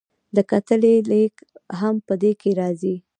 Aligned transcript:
د 0.35 0.37
کتلې 0.51 0.93
لیږد 1.09 1.39
هم 1.79 1.95
په 2.07 2.13
دې 2.21 2.31
کې 2.41 2.49
راځي. 2.59 2.95